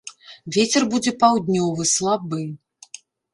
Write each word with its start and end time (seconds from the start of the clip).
Вецер 0.55 0.87
будзе 0.93 1.13
паўднёвы, 1.23 1.87
слабы. 1.93 2.41